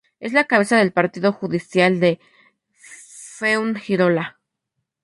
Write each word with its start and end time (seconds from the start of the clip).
Es 0.19 0.33
la 0.33 0.45
cabeza 0.45 0.77
del 0.77 0.93
partido 0.93 1.31
judicial 1.31 1.99
de 1.99 2.19
Fuengirola. 2.73 4.39